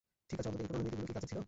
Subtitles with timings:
[0.29, 1.39] ঠিক আছে, অন্তত এই পুরানো নীতিগুলো কিছু কাজের ছিল।